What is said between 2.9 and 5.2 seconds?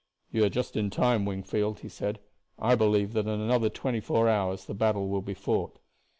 that in another twenty four hours the battle